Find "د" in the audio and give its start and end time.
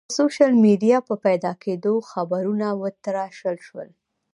0.09-0.13